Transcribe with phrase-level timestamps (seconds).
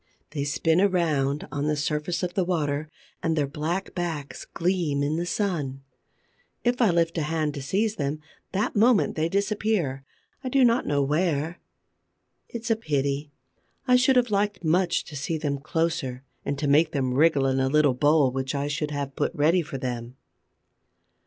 [0.31, 2.89] They spin around on the surface of the water
[3.21, 5.83] and their black backs gleam in the sun.
[6.63, 8.19] If I lift a hand to seize them,
[8.51, 10.03] that moment they disappear,
[10.43, 11.59] I do not know where.
[12.49, 13.31] It's a pity;
[13.87, 17.59] I should have liked much to see them closer and to make them wriggle in
[17.59, 20.15] a little bowl which I should have put ready for them.